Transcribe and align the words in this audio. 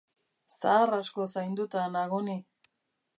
Zahar 0.59 0.93
asko 0.99 1.27
zainduta 1.35 1.83
nago 1.97 2.23
ni. 2.31 2.39